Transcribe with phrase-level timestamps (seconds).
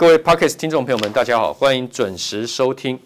[0.00, 2.98] 各位 Podcast 听众朋友们，大家好，欢迎准时收听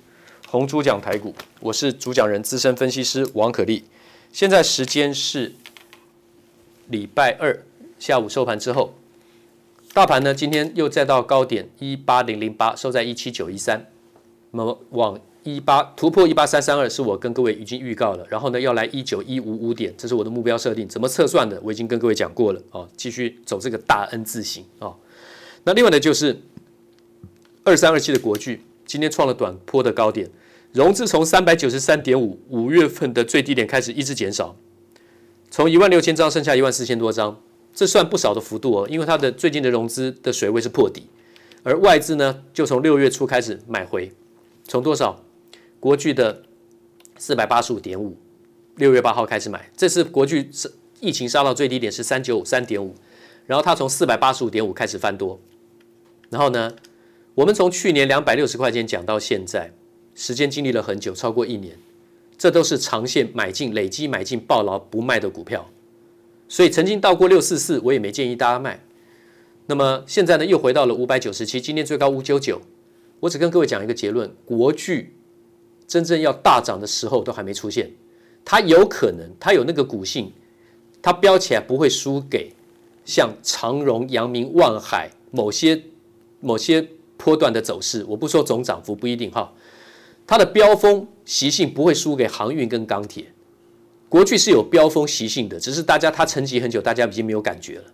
[0.47, 3.83] 红猪讲台股，我是主讲人资深分析师王可立。
[4.33, 5.53] 现在时间是
[6.87, 7.65] 礼拜二
[7.99, 8.95] 下午收盘之后，
[9.93, 13.91] 大盘呢今天又再到高点一八零零八，收在一七九一三，
[14.53, 24.95] 那么往一八突破一八三三二是我跟各位已经预告了，然后呢要来一九一五五点，这是我的目标设定，怎么测算的我已经跟各位讲过了哦，继续走这个大 N 字形哦。
[25.65, 26.41] 那另外呢就是。
[27.65, 30.29] 二三二七的国巨今天创了短波的高点，
[30.73, 34.55] 融资从三百九十三点五五月份的最低点开始一直减少，
[35.51, 37.41] 从一万六千张剩下一万四千多张，
[37.73, 38.89] 这算不少的幅度哦。
[38.91, 41.07] 因为它的最近的融资的水位是破底，
[41.63, 44.13] 而外资呢就从六月初开始买回，
[44.69, 45.25] 从多少？
[45.81, 46.43] 国巨的
[47.17, 48.19] 四百八十五点五，
[48.77, 50.71] 六月八号开始买，这次国巨是
[51.01, 52.95] 疫情杀到最低点是三九五三点五，
[53.47, 55.41] 然后它从四百八十五点五开始翻多，
[56.29, 56.71] 然后呢？
[57.35, 59.73] 我们从去年两百六十块钱讲到现在，
[60.15, 61.77] 时间经历了很久，超过一年，
[62.39, 65.69] 这都是长线买进、累积买进、抱牢不卖的股票，
[66.49, 68.85] 所以曾经到过六四四，我也没建议大家卖。
[69.67, 72.61] 那么现在呢，又回到了五百九十七，今天最高五九九，
[73.19, 75.17] 我只跟各位讲一个结论：国巨
[75.89, 77.91] 真正要大涨的时候都还没出现，
[78.45, 80.31] 它有可能，它有那个股性，
[81.03, 82.53] 它飙起来不会输给
[83.05, 85.83] 像长荣、阳明、万海某些
[86.39, 86.87] 某些。
[87.17, 89.53] 波段的走势，我不说总涨幅不一定哈，
[90.27, 93.27] 它的飙风习性不会输给航运跟钢铁。
[94.09, 97.85] 国巨是有飙风习性的，只是大家它沉寂很久，大家已经没有感觉了。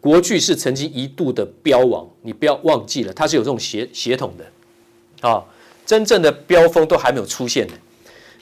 [0.00, 5.42] 国巨是曾经一度的飙王，你不要忘记了，它是有这种协协同的啊，
[5.86, 7.72] 真正的飙风都还没有出现呢。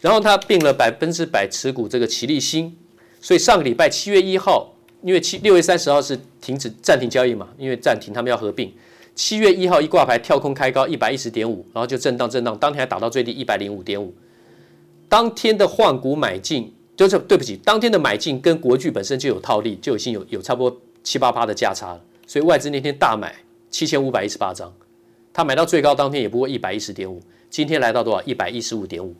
[0.00, 2.76] 然后它并了百分之百持股这个奇力新，
[3.20, 8.72] 所以上个礼拜七月一号，因为七六月三十号是停止暂停交易嘛，因为暂停他们要合并。
[9.14, 14.14] 七月一号一挂牌跳空开高一百一十点五，然后就震荡震荡，当天还打到最低一百零五点五。
[15.08, 22.00] 当天的换股买进就是对不起，当天的买进跟国巨本身就有套利，就已经有有差不多七八趴的价差了。
[22.26, 23.34] 所以外资那天大买
[23.70, 24.72] 七千五百一十八张，
[25.32, 27.20] 他买到最高当天也不过一百一十点五，
[27.50, 28.22] 今天来到多少？
[28.22, 29.14] 一百一十五点五。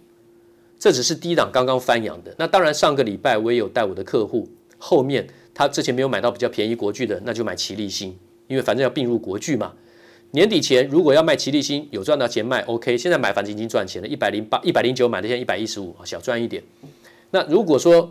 [0.79, 2.35] 这只是低档刚刚翻扬的。
[2.39, 4.49] 那当然上个礼拜我也有带我的客户，
[4.79, 9.75] 后面他之前没有买到比较便宜国巨的，那就买奇力新，因为反正要并入国巨嘛。
[10.33, 12.97] 年底前如果要卖奇力新，有赚到钱卖，OK。
[12.97, 16.63] 现在买反正已经赚钱了，一百零八、一百零九买的，现在一百一十五，小赚一点。
[17.31, 18.11] 那如果说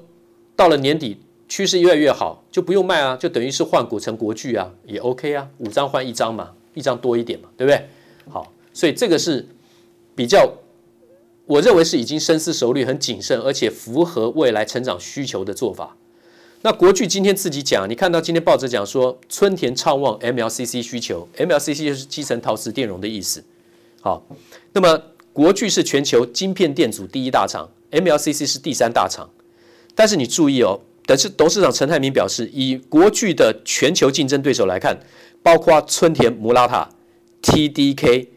[0.56, 1.18] 到了年底
[1.50, 7.88] 趋势越来越好，就不用卖啊，就等于是换股成国巨啊，也 OK 啊，五张换一张嘛，一张多一点嘛，对不对？
[8.30, 9.48] 好，所以这个是
[10.16, 10.48] 比较，
[11.48, 15.98] 我认为是已经深思熟虑、很谨慎，而且符合未来成长需求的做法。
[16.64, 23.44] 那国巨今天自己讲，你看到今天报纸讲说，春田畅旺 MLCC 需求，MLCC 就是基层陶瓷电容的意思。
[24.00, 24.24] 好，
[24.74, 25.02] 那么
[25.34, 29.28] 国巨是全球晶片电阻第一大厂，MLCC 是第三大厂。
[29.96, 35.00] 但是你注意哦，但是董事长陈泰铭表示，以国巨的全球竞争对手来看，
[35.42, 36.88] 包括春田摩拉塔、
[37.42, 38.28] TDK、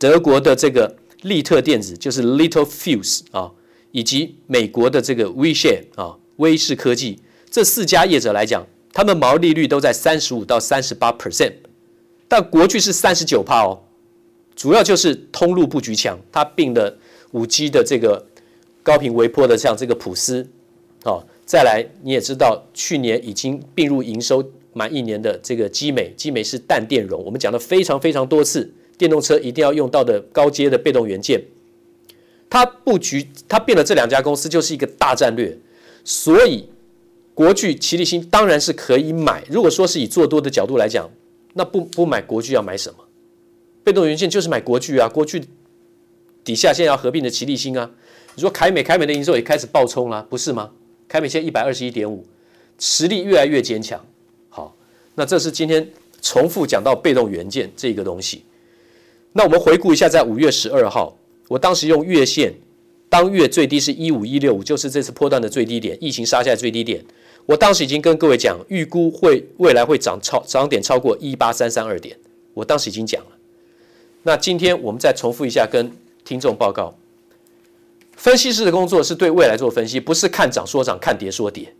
[0.00, 3.52] 德国的这个利特电子，就是 Little Fuse 啊，
[3.92, 7.20] 以及美国的这个 vshare 啊，威视科技。
[7.50, 11.52] 这四家业者来讲，他们毛利率都在三十五到三十八 percent，
[12.28, 13.80] 但国巨是三十九趴哦，
[14.54, 16.98] 主要就是通路布局强，它并了
[17.30, 18.26] 五 G 的这个
[18.82, 20.46] 高频微波的像这个普斯，
[21.04, 24.44] 哦，再来你也知道，去年已经并入营收
[24.74, 31.42] 满一年的这个基美，基美是氮电容，我们讲了非常非常多次，电动车一定要用到的高阶的被动元件，
[32.50, 35.56] 它布局它并了这两家公司就是一个大战略，
[36.04, 36.68] 所以。
[37.38, 39.44] 国巨、奇力新当然是可以买。
[39.48, 41.08] 如果说是以做多的角度来讲，
[41.54, 42.98] 那不不买国巨要买什么？
[43.84, 45.08] 被动元件就是买国巨啊。
[45.08, 45.44] 国巨
[46.42, 47.92] 底下现在要合并的奇力新啊。
[48.34, 50.72] 你说凯美，凯美的营收也开始爆冲了，不是吗？
[51.06, 52.26] 凯美现在一百二十一点五，
[52.76, 54.04] 实力越来越坚强。
[54.48, 54.74] 好，
[55.14, 55.88] 那这是今天
[56.20, 58.42] 重复讲到被动元件这个东西。
[59.32, 62.52] 那我们回顾一下，在五月十二号，我当时用月线，
[63.08, 67.04] 当月最低是一五一六五，就是这次波段的最低点，疫情杀下来最低点。
[67.48, 72.14] 我当时已经跟各位讲，预估会未来会涨超涨点超过一八三三二点，
[72.52, 73.30] 我当时已经讲了。
[74.22, 75.90] 那今天我们再重复一下，跟
[76.26, 76.94] 听众报告，
[78.18, 81.74] 分析师的工作是对未来做分析，不是看涨说涨，看跌说跌，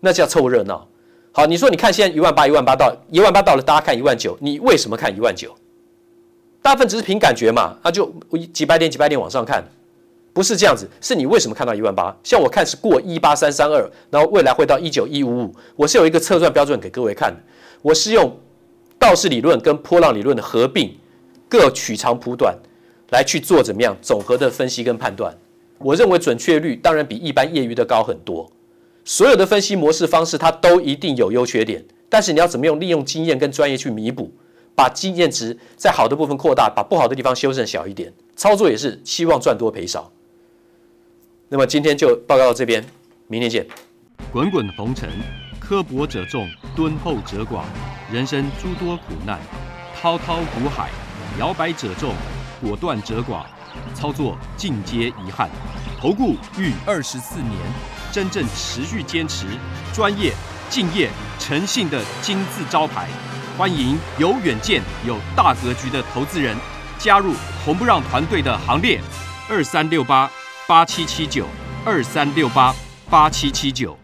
[0.00, 0.88] 那叫凑热闹。
[1.32, 5.54] 好，你说你看现在一万八，一万八到一万八到了，大家看一万九，你为什么看一万九？
[6.62, 8.10] 大部分只是凭感觉嘛，那就
[8.54, 9.62] 几百点几百点往上看。
[10.34, 12.14] 不是这样子，是你为什么看到一万八？
[12.24, 15.54] 像我看是过一八三三二，然后未来会到一九一五五。
[15.76, 17.40] 我是有一个测算标准给各位看的，
[17.80, 18.36] 我是用
[18.98, 20.98] 道氏理论跟波浪理论的合并，
[21.48, 22.58] 各取长补短，
[23.10, 25.32] 来去做怎么样总和的分析跟判断。
[25.78, 28.50] 我认为准确率当然比一般业余的高很多。
[29.04, 34.32] 所有的分析模式方式，它都一定有优缺点，但是你要怎么用利用经验跟专业去弥补，
[34.74, 38.12] 把经验值在好的部分扩大，把不好的地方修正小一点。
[38.34, 40.10] 操作也是希望赚多赔少。
[41.54, 42.84] 那么今天就报告到这边，
[43.28, 43.64] 明天见。
[44.32, 45.08] 滚滚红尘，
[45.60, 47.62] 刻薄者众，敦厚者寡；
[48.12, 49.38] 人生诸多苦难，
[49.94, 50.90] 滔滔苦海，
[51.38, 52.12] 摇摆者众，
[52.60, 53.44] 果断者寡。
[53.94, 55.48] 操作尽皆遗憾。
[56.00, 57.52] 投顾逾二十四年，
[58.10, 59.46] 真正持续坚持、
[59.92, 60.32] 专业、
[60.68, 61.08] 敬业、
[61.38, 63.06] 诚信的金字招牌。
[63.56, 66.56] 欢迎有远见、有大格局的投资人
[66.98, 67.32] 加入
[67.64, 69.00] 红不让团队的行列。
[69.48, 70.28] 二三六八
[70.66, 71.46] 八七七九，
[71.84, 72.74] 二三六八
[73.10, 74.03] 八七七九。